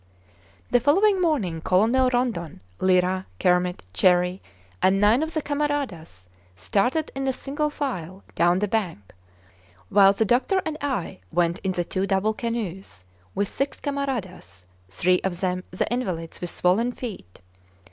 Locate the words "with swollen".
16.41-16.93